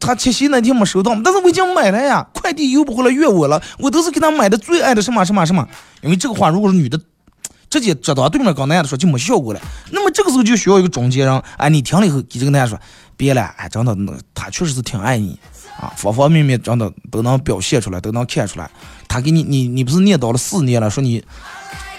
[0.00, 5.66] 他七夕那天没收到，但是我已经买了呀，快递邮不回来怨我了，我都是给他买的最爱的什么什么什么。
[6.02, 7.00] 因为这个话如果是女的
[7.70, 12.78] 直接直到对面跟男的说就没效果了，那么这个时候就需要一个中间人，哎，你听了以后给这个男的说，
[13.16, 13.96] 别了，哎，真的，
[14.32, 15.38] 他确实是挺爱你。
[15.76, 18.70] 啊，方方面面真的都能表现出来，都能看出来。
[19.08, 21.20] 他给你，你你不是念叨了四年了，说你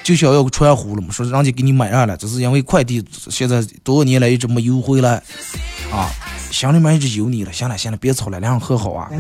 [0.06, 1.08] 就想要传呼了嘛？
[1.12, 5.16] 说人家给你买上了，只是因为快递现在多少年来一直没邮回来，
[5.92, 6.12] 啊，
[6.52, 7.52] 心里面一直有你了。
[7.52, 9.10] 行了行了，别吵了，两人和好啊。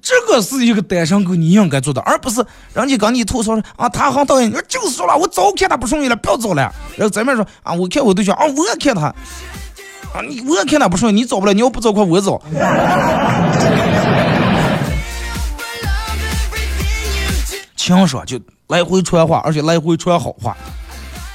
[0.00, 6.62] 这个是一个单身狗你应该做的，而不是人家跟你吐槽啊，他好讨厌你，就是说了，我早看他不顺眼了，不要找了。
[6.96, 9.02] 然后咱们说啊，我看我对象啊，我也看他。
[9.02, 12.40] 啊，你我看他不顺眼，你找不了，你要不找快我找。
[17.90, 20.56] 强说就来回传话，而且来回传好话。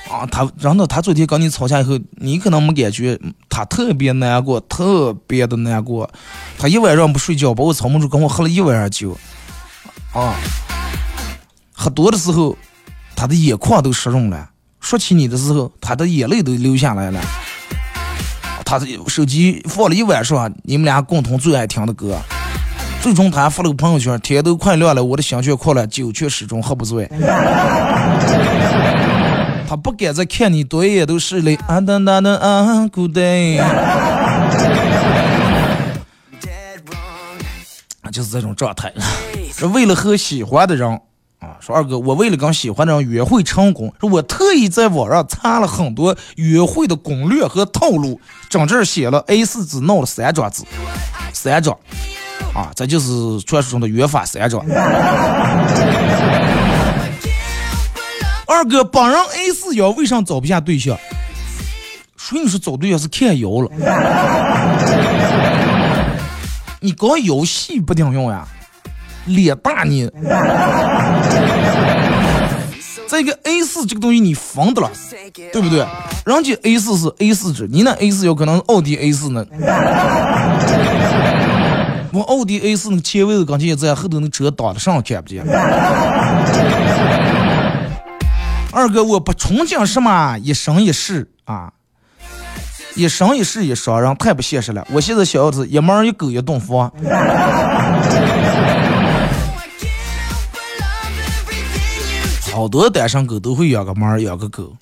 [0.10, 6.10] 啊，他然后他昨天跟你吵架以后，你可能没感觉，他特别难过，特别的难过。
[6.58, 9.18] 他一晚上不睡觉，把我吵蒙住，跟我喝了一晚上酒。
[10.14, 10.34] 啊，
[11.74, 12.58] 喝多的时候，
[13.18, 14.50] 他的眼眶都湿润了。
[14.80, 17.20] 说起你的时候，他的眼泪都流下来了。
[18.64, 22.18] 他手机放了一晚上，你们俩共同最爱听的歌。
[23.02, 27.10] 最终他还发了个朋友圈：天都快亮了，我的心却哭了，酒却始终喝不醉。
[29.68, 31.56] 他不敢再看你多一眼都是泪。
[31.68, 33.62] 啊哒哒哒啊，Good day。
[38.12, 38.92] 就是这种状态，
[39.54, 41.00] 说为了和喜欢的人。
[41.40, 50.64] 啊，说二哥，我为了跟喜欢的人约会成功，说我特意在网上查了很多约会的攻略和套路，整这写了 A 四纸弄了三张纸，
[51.34, 51.78] 三张，
[52.58, 54.60] 啊，这就是传说中的约法三章。
[58.48, 60.98] 二哥，本人 A 四腰为啥找不下对象？
[62.18, 63.70] 谁你说找对象是看腰了？
[66.82, 68.48] 你搞腰细不顶用呀？
[69.26, 70.10] 脸大你，
[73.08, 74.90] 再一个 A 四这个东西你防的了，
[75.54, 75.86] 对不对？
[76.26, 79.46] 人家 A 四是 A 四纸，你那 A 四有可能奥迪 A 四呢。
[82.18, 85.46] 我奥迪 A 四那个前位置钢琴也在后头那车挡得上看不见。
[88.74, 91.74] 二哥，我不憧憬什么一生一世啊，
[92.96, 94.84] 一生一世一双人太不现实了。
[94.92, 96.92] 我现在想要是一猫一狗一栋房。
[102.52, 104.74] 好多单身狗都会养个猫，养个狗，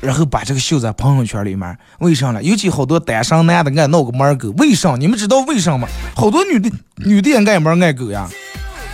[0.00, 1.76] 然后把这个秀在朋友圈里面。
[1.98, 2.42] 为啥呢？
[2.42, 4.50] 尤其好多单身男的爱闹个猫儿狗。
[4.58, 4.96] 为啥？
[4.96, 5.88] 你们知道为啥吗？
[6.14, 8.28] 好多女的女的也爱猫爱狗呀。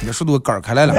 [0.01, 0.95] 你说都杆开来了。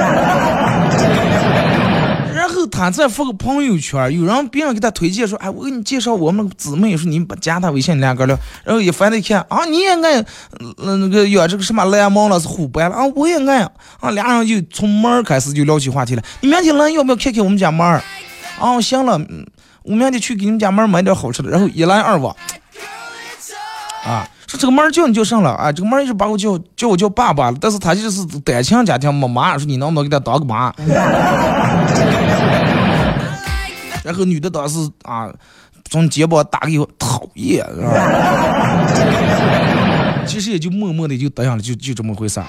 [2.34, 10.20] 然后他再发个朋友圈，有人别人给他推荐说，哎，我给你介绍我们姊妹，说你把加他微信两个聊，然后一翻一看啊，你也爱，
[10.78, 13.62] 嗯那个养这个什么蓝猫了是虎斑了啊，我也爱
[14.00, 16.22] 啊，俩人就从猫儿开始就聊起话题了。
[16.40, 18.02] 你明天来要不要看看我们家猫儿？
[18.60, 19.18] 啊，行了，
[19.86, 22.34] 我明天去给你们家门买点好吃的，然后一来二往，
[24.04, 24.28] 啊。
[24.48, 30.72] 说这个门叫你叫上了啊，这个门儿一直把我叫叫我叫爸爸，但是他就是单亲家庭没妈，说你能不能给他当个妈？
[34.04, 35.28] 然后女的当时啊，
[35.90, 37.88] 从肩膀打给我讨厌，是吧？
[40.24, 42.40] 其实也就默默的就答应了，就就这么回事。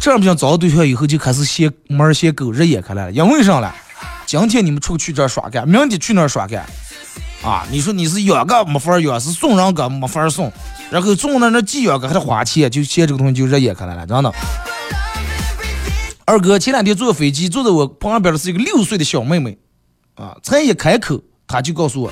[0.00, 3.72] 这样不行找到对象以后就开始嫌门儿嫌狗日眼开来了，因为啥了？
[4.26, 6.64] 今天你们出去这耍干，明天去那耍干，
[7.42, 10.52] 啊，你说你是养个没法养，是送人个没法送，
[10.90, 14.32] 然后送那那寄养个还得花钱，就嫌这个东西就热眼看来了，真的。
[16.24, 19.58] 二哥前两天坐飞机，坐在我旁边的是一个六岁的小妹妹，
[20.14, 22.10] 啊，才一开口，她就告诉我，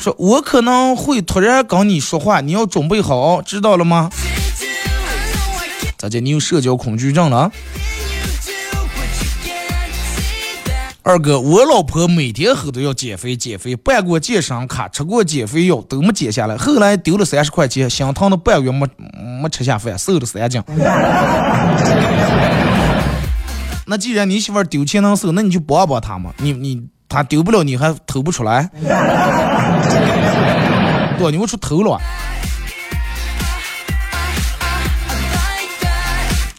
[0.00, 4.10] 说我可能会突然跟你说话，你要准备好，知道了吗？
[5.98, 6.20] 咋的？
[6.20, 7.52] 你有社交恐惧症了？
[11.06, 16.56] 二哥，我老婆每天后都要减肥，减肥，办过健身卡，吃过减肥药，都没减下来。
[16.56, 18.88] 后来丢了三十块钱，心疼了半个月没
[19.42, 20.62] 没吃下饭，瘦了三斤。
[23.86, 26.32] 那既然你媳妇丢钱能瘦，那你就帮帮她嘛。
[26.38, 28.70] 你你她丢不了，你还偷不出来？
[31.18, 32.00] 对，你们出头了。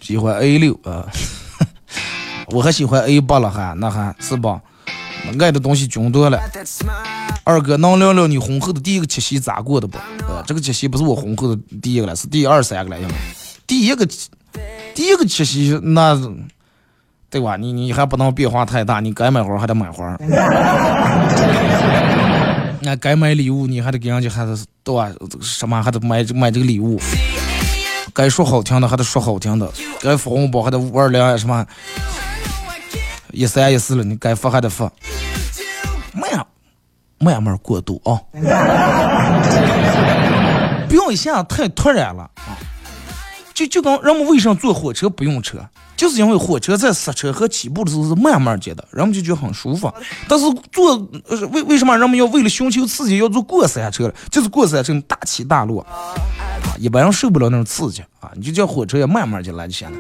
[0.02, 1.08] 喜欢 A 六啊。
[2.48, 4.62] 我还喜欢 A 八了，还那还是吧？
[5.40, 6.40] 爱的东西均多了。
[7.44, 9.98] 二哥，能聊聊你婚后的第一个七夕咋过的不？
[10.28, 13.14] 呃，这个七夕不是我婚后的第一个了，是第二三个了，应该。
[13.66, 14.08] 第一个，
[14.94, 16.16] 第一个七夕那，
[17.30, 17.58] 对吧？
[17.58, 20.16] 你你还不能变化太大，你该买花还得买花。
[22.82, 25.12] 那该买礼物，你还得给人家还得对吧？
[25.42, 27.00] 什么还得买买这个礼物。
[28.14, 29.68] 该说好听的还得说好听的，
[30.02, 31.66] 该发红包还得五二零啊什么。
[33.36, 34.90] 一三一四了，你该发还得发，
[36.14, 36.48] 慢
[37.20, 38.16] 慢慢过渡啊，
[40.88, 42.56] 不要一下太突然了啊！
[43.54, 45.58] 就就跟人们为什么坐火车不用车，
[45.98, 49.94] 就是因为火车在刹车和起步的时候是慢慢接的，人们就觉得很舒服。
[50.30, 50.96] 但是坐
[51.52, 54.14] 为为什么人们要为了寻求刺激要坐过山车？
[54.32, 56.16] 就是过山车大起大落，啊
[56.80, 58.32] 一般人受不了那种刺激啊！
[58.36, 59.98] 你就叫火车也慢慢进来就行了。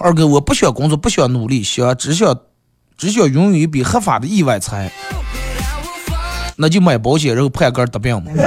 [0.00, 2.38] 二哥，我不想工作，不想努力，想只想
[2.96, 4.92] 只想拥有一笔合法的意外财，
[6.56, 8.30] 那就买保险，然后判个得病嘛。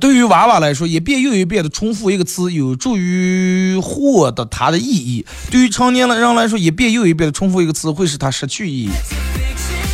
[0.00, 8.90] 对于娃娃来说，一遍又一遍的重复一个词，有助于获得它的意义；对于成年人来说，一遍又一遍的重复一个词，会使它失去意义。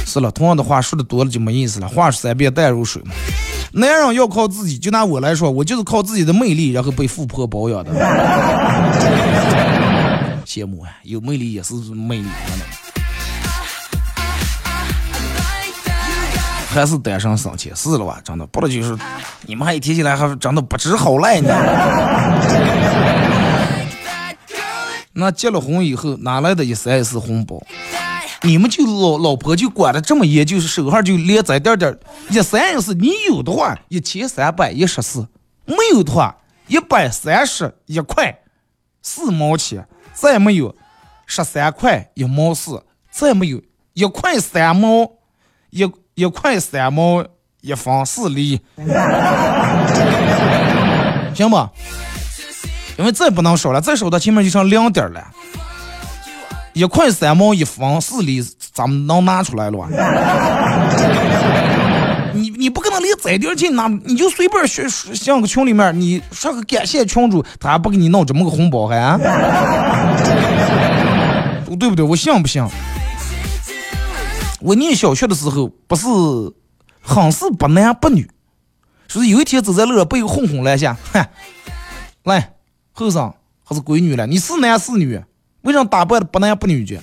[0.07, 3.11] 是了，同样的话说的多了就没意思了，话是三遍淡如水嘛。
[3.73, 7.93] 男人要靠自己，就拿我来说，我就是靠自己的魅力，然后被富婆包养的。
[10.45, 12.65] 羡慕啊，有魅力也是魅力，真的。
[16.73, 18.21] 还是单身省钱，是了吧？
[18.25, 18.97] 真的，不然就是
[19.47, 21.53] 你们还一提起来还真的不知好赖呢。
[25.13, 27.63] 那结了婚以后，哪来的一三一四红包？
[28.43, 31.99] 你们就老老婆就管的这么严，就是手上就连在点点
[32.31, 35.29] 一三一四，你有的话一千三百一十四，
[35.67, 36.37] 没有的话
[36.67, 38.41] 一百三十一块
[39.03, 40.75] 四毛钱，再没有
[41.27, 43.61] 十三块一毛四，再没有
[43.93, 45.11] 一块三毛
[45.71, 47.25] 一一块三毛
[47.61, 48.61] 一分四厘，
[51.35, 51.71] 行吧？
[52.99, 55.31] 因为再不能少了，再少到前面就成两点了。
[56.81, 59.79] 一块三毛一分四厘，咱们能拿出来了？
[62.33, 69.19] 你你不可能连这点钱拿，你就随便学像个群里面，你说个感谢群主，他还不给你弄这么个红包还？
[71.79, 72.03] 对不对？
[72.03, 72.67] 我信不信？
[74.61, 76.07] 我念小学的时候，不是
[77.03, 78.27] 很是不男不女，
[79.07, 81.23] 说是有一天走在路上被一个混混拦下，哼，
[82.25, 82.55] 来，
[82.93, 85.21] 后生还是闺女了，你是男是女？
[85.63, 86.99] 为什么打扮的不男不女的？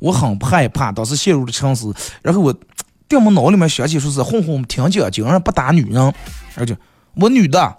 [0.00, 1.94] 我很害怕，当时陷入了沉思。
[2.22, 2.54] 然后我，
[3.08, 6.12] 电我脑里面想起说是混混挺讲竟然不打女人，
[6.56, 6.76] 而且
[7.14, 7.76] 我女的。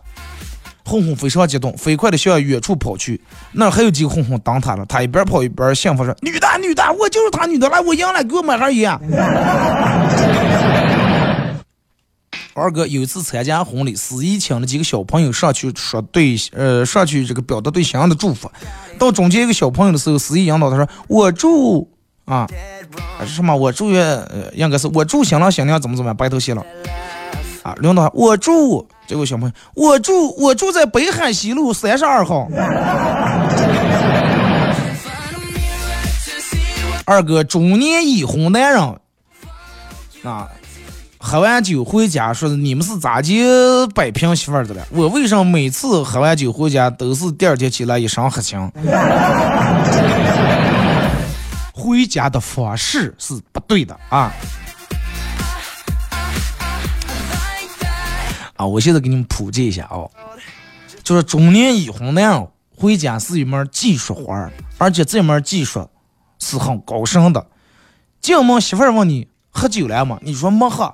[0.84, 3.22] 混混非常激动，飞快的向远处跑去。
[3.52, 8.92] 那还有几个混混挡他了，他一边跑一边幸福说：“女的，女的，我就是他女的，来，我赢了，给我买盒烟。”
[12.54, 18.52] 二哥有一次参加婚礼，司仪请了几个小朋友上去说对，呃，上去这个表达对新娘的祝福。
[18.99, 21.89] 到中间一个小朋友的时候，司仪引导他说：“我祝
[22.26, 22.47] 啊，
[23.22, 23.56] 是什么？
[23.56, 26.62] 我祝愿，呃，应该是我祝新郎新娘怎么怎么样，白头偕老。”
[27.64, 32.49] 啊，领导，我住这个小朋友，我住我住在北海西路三十二号。
[37.06, 38.82] 二哥中年已婚男人，
[40.24, 40.49] 啊，
[41.24, 43.36] 喝完酒回家说你们是咋就
[43.94, 44.88] 摆平媳妇儿的了？
[44.90, 48.72] 我为什么每次喝完酒回家都是第二天起来一身黑青？
[51.72, 54.34] 回家的方式是不对的啊！
[58.56, 60.10] 啊，我现在给你们普及一下啊，
[61.04, 65.88] 就是中年已婚男回家是一门技术活儿，而且这门技术
[66.40, 67.46] 是很高深的。
[68.20, 70.18] 进门媳妇儿问你喝酒了吗？
[70.24, 70.94] 你说没喝，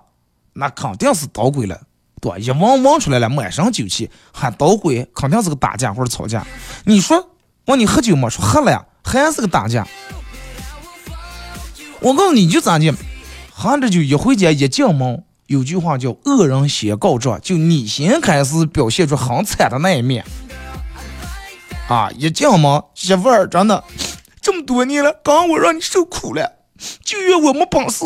[0.58, 1.80] 那肯定是捣鬼了，
[2.20, 2.38] 对吧？
[2.38, 6.46] 一闻闻出来了满身酒气，还捣鬼，肯定是个打架或者吵架。
[6.86, 7.30] 你说
[7.66, 8.28] 问你喝酒吗？
[8.30, 9.88] 说喝了呀，还是个打架。
[12.00, 12.94] 我告诉你就咋的，
[13.52, 15.24] 喝着酒一回家一进门。
[15.48, 20.26] 有句话叫“恶人先告状”，就你先开始表现出很惨的那一面
[21.88, 22.12] 啊！
[22.18, 23.82] 一进门，媳妇儿真的
[24.42, 26.52] 这么多年了，刚我让你受苦了，
[27.02, 28.04] 就怨我没本事，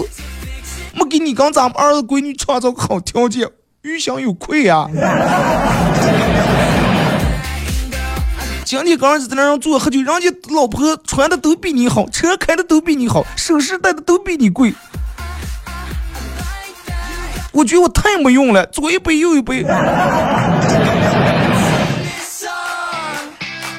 [0.94, 3.50] 没给你跟咱们儿子闺女创造个好条件，
[3.82, 4.88] 于心有愧啊！
[8.66, 14.74] 今天刚儿子在那让坐喝酒，人家老婆穿的都比你好，车开的都比你好，首饰戴的都比你贵。
[17.52, 19.64] 我觉得我太没用了，左一杯右一杯。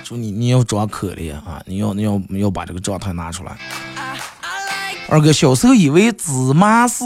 [0.04, 3.56] 说你你要装可怜啊，你要你要你要把这个状态拿出来。
[5.12, 7.04] 二哥小时候以为芝麻是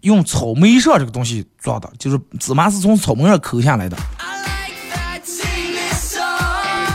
[0.00, 3.96] 用草莓上这个东西做的，就是芝麻是从草莓上抠下来的。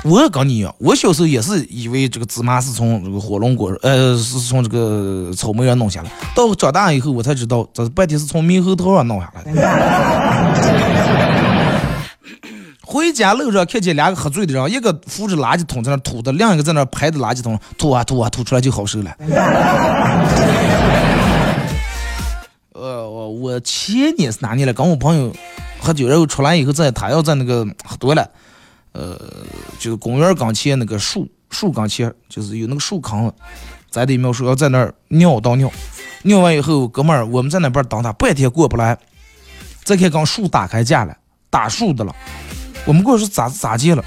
[0.04, 6.12] 我也跟你一样，我小时候也是以为这个芝麻是从这个火龙果，呃，是从这个草莓上弄下来。
[6.36, 9.52] 到长大以后，我才知道，这半天是从猕猴桃上弄下来的。
[12.90, 19.16] 回家路上看见两个喝醉的人，一个扶着垃圾桶在那吐的，另一个在那拍着垃圾桶吐啊吐啊吐出来就好受了。
[22.74, 24.74] 呃，我我前年是哪年了？
[24.74, 25.32] 跟我朋友
[25.80, 28.28] 喝酒，然后出来以后，在他要在那个喝多了。
[28.94, 29.16] 呃，
[29.78, 33.32] 就是公园刚前那个树树刚前，就是有那个树坑，
[33.92, 35.72] 咱得描述要在那儿尿倒尿，
[36.24, 38.98] 尿完以后，哥们儿我们在那边等他，半天过不来，
[39.84, 41.16] 再看刚树打开架了，
[41.52, 42.16] 打树的了，
[42.90, 44.04] 我们过去说咋咋接了，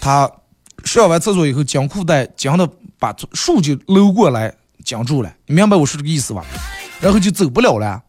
[0.00, 0.30] 他
[0.84, 2.64] 上完厕所以后，将裤带将的
[2.96, 4.54] 把树就搂过来
[4.84, 6.44] 将住了，你明白我说这个意思吧？
[7.00, 8.00] 然后就走不了了，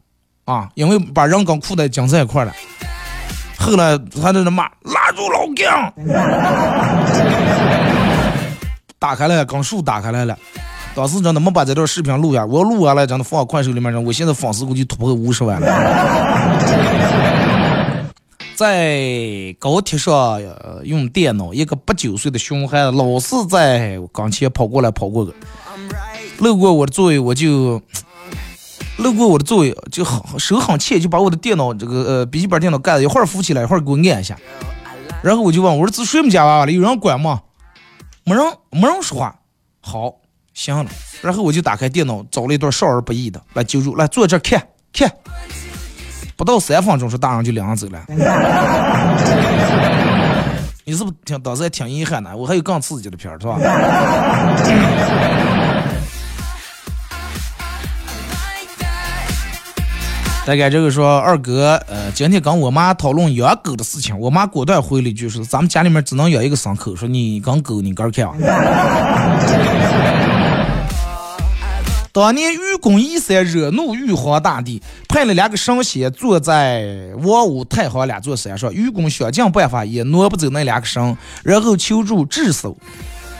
[0.45, 2.53] 啊，因为把人跟裤带将在一块了。
[3.57, 5.91] 后来他在那骂拉住老姜，
[8.99, 10.37] 打开了，刚树打开来了。
[10.93, 17.32] 当时真的没把这段视频录下，我录下来真的放快手里面，我现在粉丝估计突破五十万了。
[18.55, 20.39] 在高铁上
[20.83, 25.33] 用电脑，一个八九岁的熊孩子老是在跟前跑过来跑过去，
[26.39, 27.81] 路过我的座位我就。
[28.97, 34.37] 路过我的座位就很手很欠，就把我的电脑这个呃笔记本电脑盖子一会儿扶起来，一会儿给我按一下。
[35.23, 36.71] 然后我就问我说：“这睡没家娃娃了？
[36.71, 37.41] 有人管吗？
[38.23, 39.39] 没人，没人说话。
[39.81, 40.13] 好，
[40.53, 40.91] 行了。
[41.23, 45.11] 然后我就打开电脑，找了一段少儿不宜的来揪住，来坐这看看。
[46.35, 47.99] 不到三分钟，说大人就领人走了。
[50.85, 52.35] 你是不是挺当时还挺遗憾的？
[52.35, 53.57] 我还有更刺激的片儿，是吧？
[60.45, 68.27] 大概这个说二哥，呃，今天跟我妈讨论养狗的事情，我妈果断回了一句说：“咱们家里面只能养一个牲口。”说你跟狗你个看。
[72.13, 78.71] 当年愚公移山惹怒玉皇大帝，派了两个神仙坐在王屋太行两座山上。
[78.71, 82.75] 愚公想尽办法也挪不走那两个神，然后求助智叟。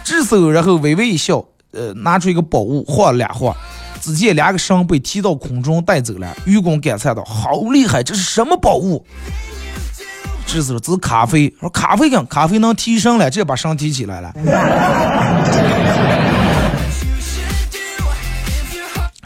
[0.04, 3.56] 智叟然后微微一笑，呃，拿出一个宝物晃了两晃。
[4.02, 6.36] 只见两个神被提到空中带走了。
[6.46, 9.06] 愚公感叹道：“好厉害，这是什么宝物？”
[10.48, 14.34] 智叟指咖啡，说咖啡跟咖啡能提神了，这把神提起来了。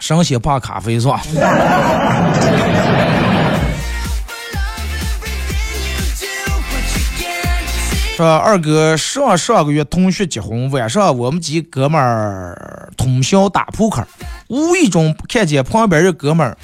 [0.08, 1.20] 神仙怕咖啡是吧？
[8.16, 14.08] 说二哥上上个月同学结婚，晚上我们几哥们儿通宵打扑克。
[14.48, 16.58] 无意中看见旁边这哥们儿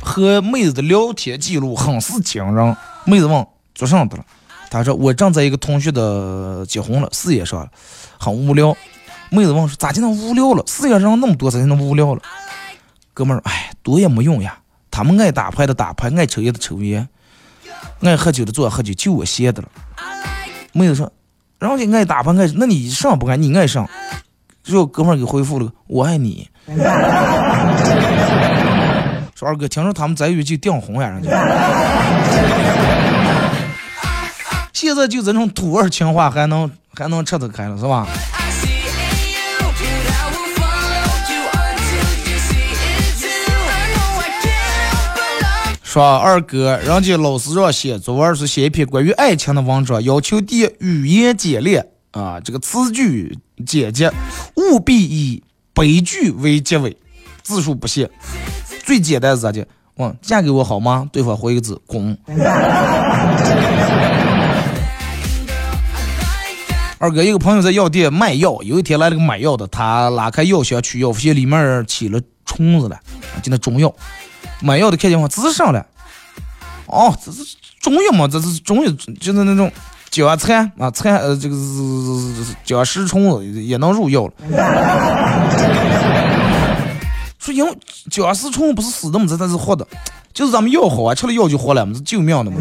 [0.00, 2.74] 和妹子的聊天记录很是惊人。
[3.04, 4.24] 妹子问做啥的了？
[4.70, 7.68] 他说我正在一个同学的结婚了，事业上了，
[8.16, 8.74] 很无聊。
[9.28, 10.64] 妹子问说咋就能无聊了？
[10.66, 12.22] 事业上那么多，咋就能无聊了？
[13.18, 14.60] 哥们儿，哎，多也没用呀。
[14.92, 17.08] 他们爱打牌的打牌，爱抽烟的抽烟，
[18.00, 19.68] 爱喝酒的坐喝酒，就我闲的了。
[20.72, 21.12] 妹子说，
[21.58, 23.36] 人家爱打牌爱，那你上不爱？
[23.36, 23.90] 你爱上？
[24.62, 26.48] 最后哥们儿给回复了，我爱你。
[29.34, 31.30] 说二哥，听说他们在一起订婚呀，人家。
[34.72, 38.06] 现在就这种土味情话还能还能吃得开了是吧？
[45.88, 54.12] 说二哥，人家老师让写作文是写一篇关于爱情的文章，要求第一语言简练啊，这个词句简洁，
[54.56, 56.94] 务必以悲剧为结尾，
[57.42, 58.10] 字数不限。
[58.84, 59.66] 最简单是咋的？
[59.94, 61.08] 问嫁给我好吗？
[61.10, 62.18] 对方回一个字：滚。
[66.98, 73.00] 二哥，一个朋友在药店卖药，有一天来了个买药的，他拉开药箱取药，发现里面起了虫子了，
[73.42, 73.90] 就那中药。
[74.60, 75.86] 买药的看见话，这是啥了？
[76.86, 77.44] 哦，这是
[77.80, 78.26] 中药嘛？
[78.26, 78.90] 这是中药，
[79.20, 79.70] 就是那种
[80.10, 84.32] 脚蚕啊，蚕呃，这个是脚食虫子也能入药了。
[87.38, 87.78] 说因为
[88.10, 89.86] 脚食虫不是死的嘛，这它是活的，
[90.32, 92.58] 就是咱们药好啊，吃了药就活了嘛，是救命的嘛。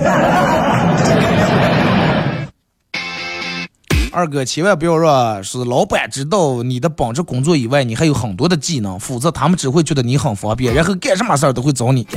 [4.17, 12.07] 二哥，千万不要让是老板知道你的本职工作以外，你还有很多的技能，否则他们只会觉得你很方便，然后干什么事儿都会找你，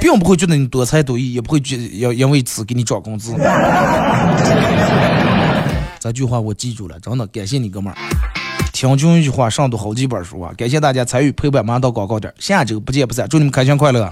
[0.00, 3.34] 并不会觉得你多才多艺，也不会觉要因为此给你涨工资。
[6.00, 7.96] 这句话我记住了，真的感谢你哥们儿。
[8.72, 10.50] 听君一句话，上读好几本书啊！
[10.56, 14.10] 感谢大家参与陪伴，马上到广告点，下周不见不散，祝你们开心快乐。